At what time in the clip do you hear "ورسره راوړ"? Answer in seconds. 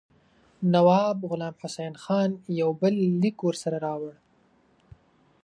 3.47-4.13